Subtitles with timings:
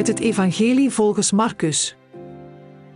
[0.00, 1.96] uit het Evangelie volgens Marcus.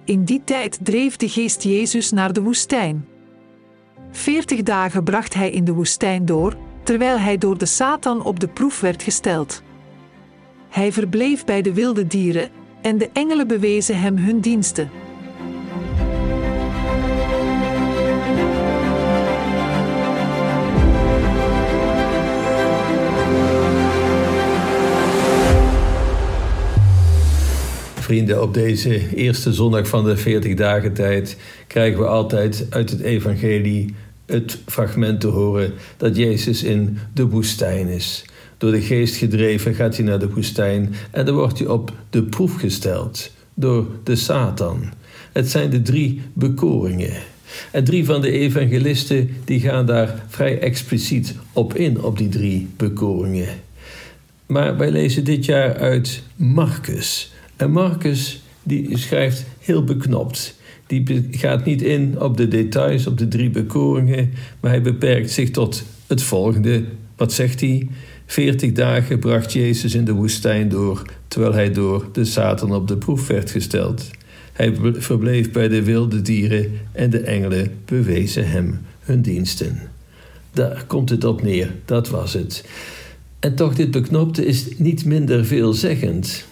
[0.05, 3.09] In die tijd dreef de geest Jezus naar de woestijn.
[4.11, 8.49] Veertig dagen bracht hij in de woestijn door, terwijl hij door de Satan op de
[8.49, 9.63] proef werd gesteld.
[10.69, 12.51] Hij verbleef bij de wilde dieren,
[12.83, 14.91] en de engelen bewezen hem hun diensten.
[28.23, 31.37] Op deze eerste zondag van de 40 dagen tijd
[31.67, 33.95] krijgen we altijd uit het evangelie
[34.27, 38.25] het fragment te horen dat Jezus in de woestijn is.
[38.59, 42.23] Door de geest gedreven gaat hij naar de woestijn en dan wordt hij op de
[42.23, 44.93] proef gesteld door de Satan.
[45.33, 47.13] Het zijn de drie bekoringen.
[47.71, 52.69] En drie van de evangelisten die gaan daar vrij expliciet op in, op die drie
[52.77, 53.49] bekoringen.
[54.47, 57.34] Maar wij lezen dit jaar uit Marcus.
[57.57, 60.57] En Marcus die schrijft heel beknopt.
[60.87, 65.51] Die gaat niet in op de details, op de drie bekoringen, maar hij beperkt zich
[65.51, 66.85] tot het volgende.
[67.17, 67.89] Wat zegt hij?
[68.27, 72.97] Veertig dagen bracht Jezus in de woestijn door, terwijl hij door de Satan op de
[72.97, 74.11] proef werd gesteld.
[74.53, 79.79] Hij verbleef bij de wilde dieren en de engelen bewezen hem hun diensten.
[80.53, 82.65] Daar komt het op neer, dat was het.
[83.39, 86.47] En toch, dit beknopte is niet minder veelzeggend.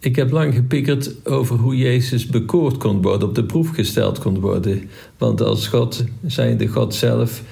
[0.00, 4.40] Ik heb lang gepikkerd over hoe Jezus bekoord kon worden, op de proef gesteld kon
[4.40, 4.88] worden.
[5.18, 7.42] Want als God, zijnde God zelf,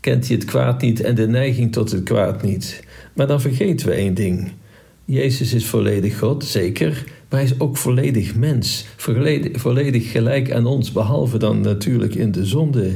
[0.00, 2.84] kent hij het kwaad niet en de neiging tot het kwaad niet.
[3.14, 4.52] Maar dan vergeten we één ding.
[5.04, 10.66] Jezus is volledig God, zeker, maar hij is ook volledig mens, volledig, volledig gelijk aan
[10.66, 12.92] ons, behalve dan natuurlijk in de zonde.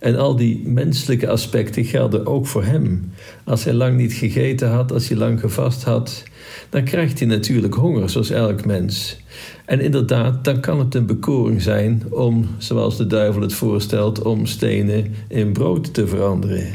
[0.00, 3.12] En al die menselijke aspecten gelden ook voor hem.
[3.44, 6.22] Als hij lang niet gegeten had, als hij lang gevast had,
[6.68, 9.20] dan krijgt hij natuurlijk honger, zoals elk mens.
[9.64, 14.46] En inderdaad, dan kan het een bekoring zijn om, zoals de duivel het voorstelt, om
[14.46, 16.66] stenen in brood te veranderen.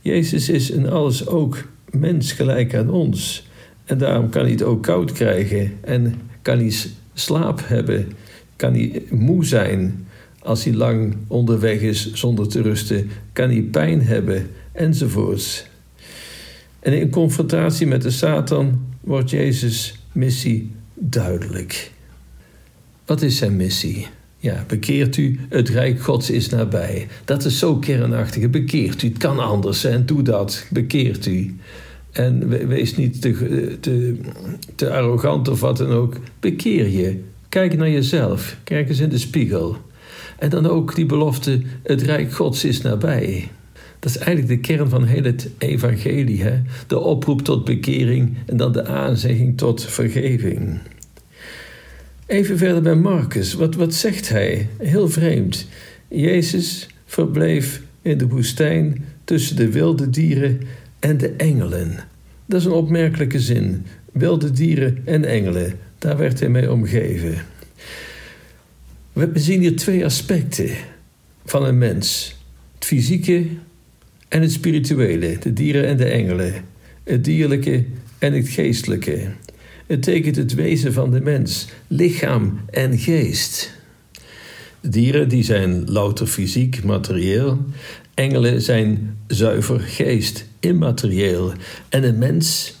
[0.00, 1.58] Jezus is in alles ook
[1.90, 3.48] mens gelijk aan ons.
[3.84, 6.74] En daarom kan hij het ook koud krijgen en kan hij
[7.14, 8.12] slaap hebben,
[8.56, 10.06] kan hij moe zijn
[10.42, 15.66] als hij lang onderweg is zonder te rusten, kan hij pijn hebben enzovoorts.
[16.80, 21.90] En in confrontatie met de Satan wordt Jezus' missie duidelijk.
[23.06, 24.06] Wat is zijn missie?
[24.36, 27.08] Ja, bekeert u, het Rijk Gods is nabij.
[27.24, 28.50] Dat is zo kernachtig.
[28.50, 30.66] Bekeert u, het kan anders en doe dat.
[30.70, 31.56] Bekeert u.
[32.10, 34.16] En wees niet te, te,
[34.74, 36.16] te arrogant of wat dan ook.
[36.40, 37.20] Bekeer je.
[37.48, 38.56] Kijk naar jezelf.
[38.64, 39.76] Kijk eens in de spiegel.
[40.40, 43.48] En dan ook die belofte: het Rijk Gods is nabij.
[43.98, 46.42] Dat is eigenlijk de kern van heel het evangelie.
[46.42, 46.60] Hè?
[46.86, 50.78] De oproep tot bekering en dan de aanzegging tot vergeving.
[52.26, 53.54] Even verder bij Marcus.
[53.54, 54.68] Wat, wat zegt hij?
[54.78, 55.66] Heel vreemd.
[56.08, 60.60] Jezus verbleef in de woestijn tussen de wilde dieren
[60.98, 61.94] en de engelen.
[62.46, 63.86] Dat is een opmerkelijke zin.
[64.12, 65.72] Wilde dieren en engelen.
[65.98, 67.34] Daar werd hij mee omgeven.
[69.20, 70.70] We zien hier twee aspecten
[71.44, 72.36] van een mens:
[72.74, 73.46] het fysieke
[74.28, 76.54] en het spirituele, de dieren en de engelen,
[77.04, 77.84] het dierlijke
[78.18, 79.28] en het geestelijke.
[79.86, 83.72] Het tekent het wezen van de mens, lichaam en geest.
[84.80, 87.64] Dieren die zijn louter fysiek, materieel.
[88.14, 91.52] Engelen zijn zuiver geest, immaterieel.
[91.88, 92.79] En een mens,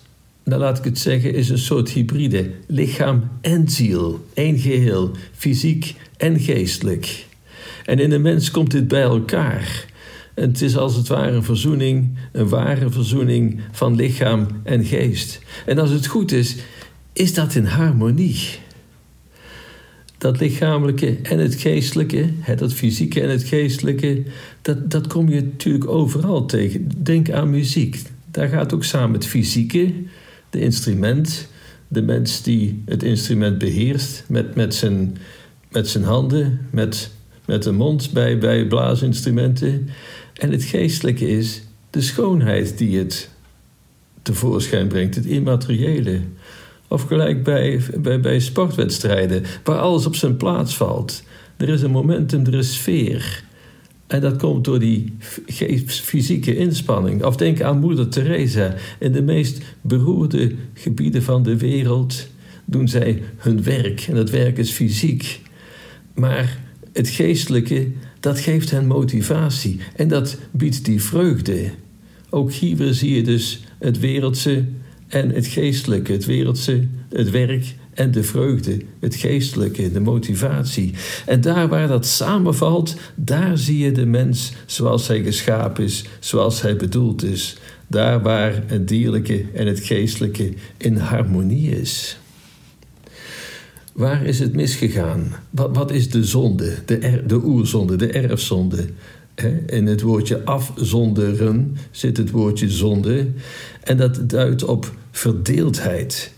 [0.50, 2.50] nou laat ik het zeggen, is een soort hybride.
[2.66, 7.26] Lichaam en ziel, één geheel, fysiek en geestelijk.
[7.84, 9.86] En in een mens komt dit bij elkaar.
[10.34, 15.40] Het is als het ware een verzoening, een ware verzoening van lichaam en geest.
[15.66, 16.56] En als het goed is,
[17.12, 18.38] is dat in harmonie.
[20.18, 24.22] Dat lichamelijke en het geestelijke, dat fysieke en het geestelijke,
[24.62, 26.88] dat, dat kom je natuurlijk overal tegen.
[27.02, 28.02] Denk aan muziek.
[28.30, 29.92] Daar gaat ook samen het fysieke,
[30.50, 31.48] de instrument,
[31.88, 35.16] de mens die het instrument beheerst met, met, zijn,
[35.70, 37.10] met zijn handen, met,
[37.44, 39.88] met de mond bij, bij blaasinstrumenten.
[40.34, 43.30] En het geestelijke is de schoonheid die het
[44.22, 46.20] tevoorschijn brengt, het immateriële.
[46.88, 51.22] Of gelijk bij, bij, bij sportwedstrijden, waar alles op zijn plaats valt.
[51.56, 53.44] Er is een momentum, er is sfeer.
[54.10, 55.12] En dat komt door die
[55.86, 57.24] fysieke inspanning.
[57.24, 58.74] Of denk aan Moeder Teresa.
[58.98, 62.28] In de meest beroerde gebieden van de wereld
[62.64, 64.00] doen zij hun werk.
[64.00, 65.40] En dat werk is fysiek.
[66.14, 66.58] Maar
[66.92, 67.88] het geestelijke,
[68.20, 69.80] dat geeft hen motivatie.
[69.96, 71.70] En dat biedt die vreugde.
[72.30, 74.64] Ook hier zie je dus het wereldse
[75.08, 80.94] en het geestelijke, het wereldse, het werk en de vreugde, het geestelijke, de motivatie.
[81.26, 86.62] En daar waar dat samenvalt, daar zie je de mens zoals hij geschapen is, zoals
[86.62, 87.56] hij bedoeld is.
[87.86, 92.18] Daar waar het dierlijke en het geestelijke in harmonie is.
[93.92, 95.32] Waar is het misgegaan?
[95.50, 98.88] Wat, wat is de zonde, de, de oerzonde, de erfzonde?
[99.66, 103.26] In het woordje afzonderen zit het woordje zonde.
[103.84, 106.32] En dat duidt op verdeeldheid.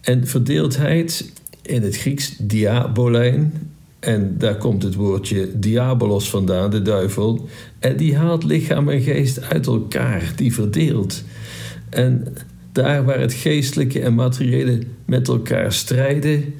[0.00, 3.52] En verdeeldheid in het Grieks diabolijn.
[3.98, 7.48] En daar komt het woordje diabolos vandaan, de duivel.
[7.78, 11.22] En die haalt lichaam en geest uit elkaar, die verdeelt.
[11.90, 12.26] En
[12.72, 16.54] daar waar het geestelijke en materiële met elkaar strijden,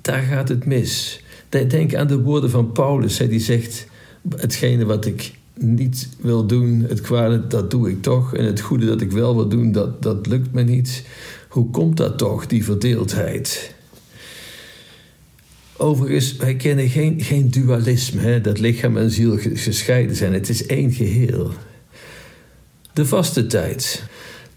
[0.00, 1.22] daar gaat het mis.
[1.48, 3.86] Denk aan de woorden van Paulus, die zegt:
[4.36, 8.34] Hetgene wat ik niet wil doen, het kwade, dat doe ik toch.
[8.34, 11.04] En het goede dat ik wel wil doen, dat, dat lukt me niet.
[11.58, 13.74] Hoe komt dat toch, die verdeeldheid?
[15.76, 20.32] Overigens, wij kennen geen, geen dualisme, hè, dat lichaam en ziel gescheiden zijn.
[20.32, 21.52] Het is één geheel.
[22.92, 24.04] De vaste tijd.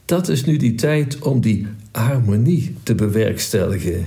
[0.06, 4.06] Dat is nu die tijd om die harmonie te bewerkstelligen.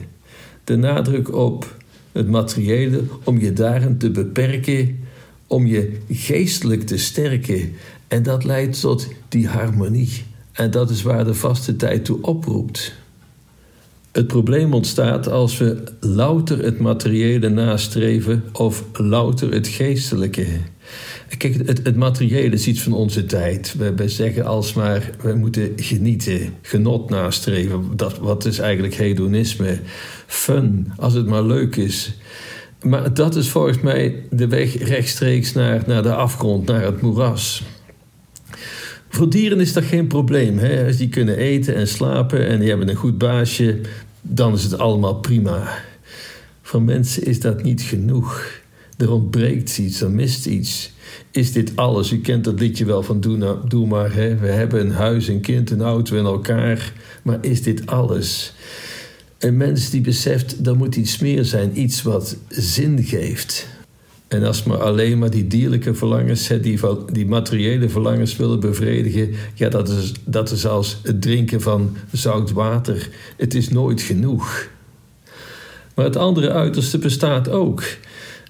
[0.65, 1.77] De nadruk op
[2.13, 4.99] het materiële, om je daarin te beperken,
[5.47, 7.73] om je geestelijk te sterken.
[8.09, 10.34] En dat leidt tot die harmonie.
[10.55, 12.95] En dat is waar de vaste tijd toe oproept.
[14.13, 20.47] Het probleem ontstaat als we louter het materiële nastreven of louter het geestelijke.
[21.39, 23.75] Kijk, het, het materiële is iets van onze tijd.
[23.79, 27.97] We, we zeggen alsmaar, we moeten genieten, genot nastreven.
[27.97, 29.79] Dat, wat is eigenlijk hedonisme?
[30.27, 32.15] Fun, als het maar leuk is.
[32.83, 37.63] Maar dat is volgens mij de weg rechtstreeks naar, naar de afgrond, naar het moeras.
[39.15, 40.59] Voor dieren is dat geen probleem.
[40.59, 40.87] Hè?
[40.87, 43.81] Als die kunnen eten en slapen en die hebben een goed baasje,
[44.23, 45.79] dan is het allemaal prima.
[46.63, 48.47] Voor mensen is dat niet genoeg.
[48.97, 50.93] Er ontbreekt iets, er mist iets.
[51.31, 52.13] Is dit alles?
[52.13, 54.15] U kent dat liedje wel van Doe, nou, doe maar.
[54.15, 54.37] Hè?
[54.37, 56.93] We hebben een huis, een kind, een auto en elkaar.
[57.23, 58.55] Maar is dit alles?
[59.39, 63.67] Een mens die beseft, er moet iets meer zijn, iets wat zin geeft.
[64.35, 66.81] En als we alleen maar die dierlijke verlangens, die,
[67.13, 72.53] die materiële verlangens willen bevredigen, ja, dat is, dat is als het drinken van zout
[72.53, 73.11] water.
[73.37, 74.69] Het is nooit genoeg.
[75.95, 77.83] Maar het andere uiterste bestaat ook.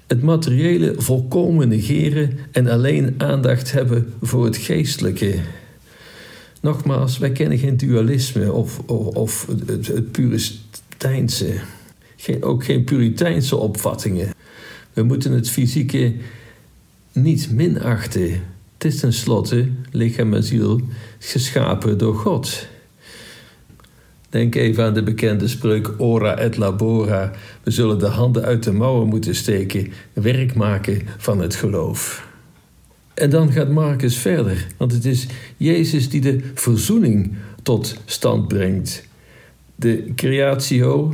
[0.07, 5.35] Het materiële volkomen negeren en alleen aandacht hebben voor het geestelijke.
[6.61, 11.53] Nogmaals, wij kennen geen dualisme of, of, of het, Puriteinse.
[12.15, 14.33] Geen, ook geen Puriteinse opvattingen.
[14.95, 16.13] We moeten het fysieke
[17.11, 18.31] niet minachten.
[18.73, 20.81] Het is tenslotte, lichaam en ziel,
[21.19, 22.67] geschapen door God.
[24.29, 27.31] Denk even aan de bekende spreuk ora et labora.
[27.63, 32.27] We zullen de handen uit de mouwen moeten steken, werk maken van het geloof.
[33.13, 35.27] En dan gaat Marcus verder, want het is
[35.57, 37.33] Jezus die de verzoening
[37.63, 39.07] tot stand brengt.
[39.75, 41.13] De creatio,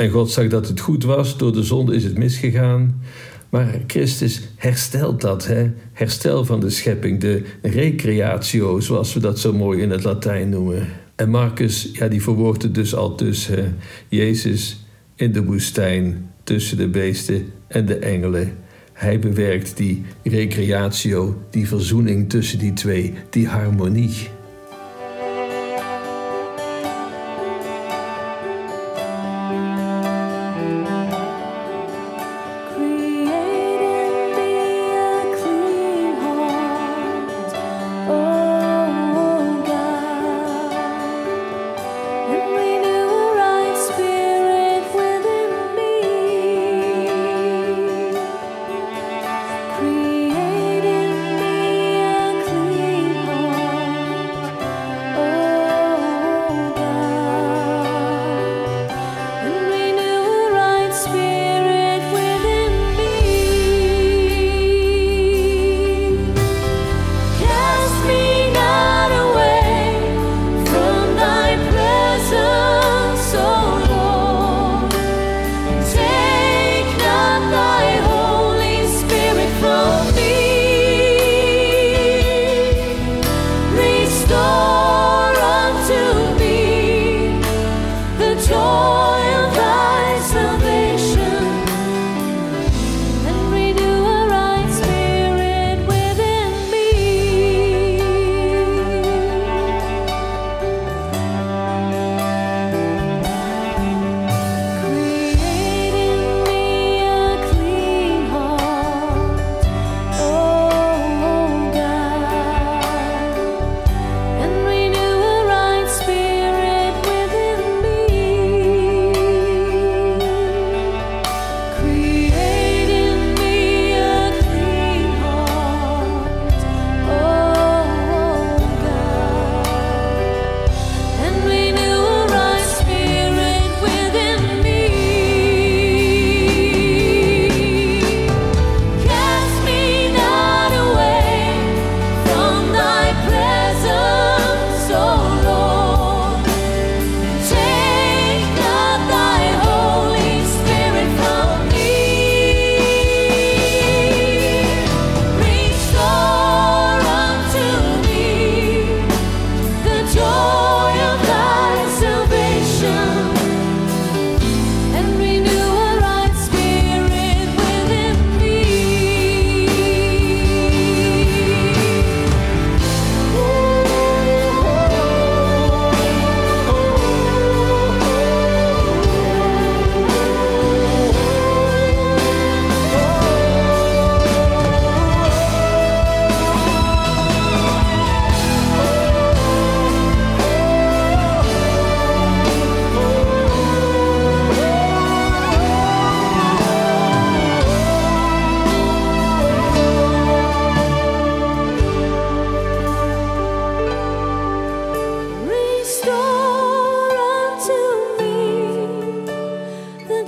[0.00, 3.02] en God zag dat het goed was, door de zonde is het misgegaan.
[3.48, 5.70] Maar Christus herstelt dat, hè?
[5.92, 10.88] herstel van de schepping, de recreatio, zoals we dat zo mooi in het Latijn noemen.
[11.16, 13.76] En Marcus, ja, die verwoordt het dus al tussen
[14.08, 18.52] Jezus in de woestijn, tussen de beesten en de engelen.
[18.92, 24.28] Hij bewerkt die recreatio, die verzoening tussen die twee, die harmonie.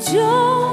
[0.01, 0.72] 就